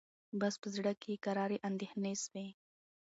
[0.39, 2.47] بس په زړه کي یې کراري اندېښنې سوې